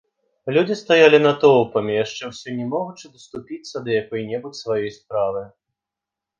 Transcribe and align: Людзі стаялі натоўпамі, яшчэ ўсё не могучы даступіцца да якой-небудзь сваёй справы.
Людзі 0.55 0.75
стаялі 0.83 1.17
натоўпамі, 1.25 1.93
яшчэ 2.05 2.23
ўсё 2.31 2.49
не 2.63 2.67
могучы 2.73 3.13
даступіцца 3.19 3.85
да 3.85 3.89
якой-небудзь 4.03 4.61
сваёй 4.65 4.91
справы. 5.01 5.49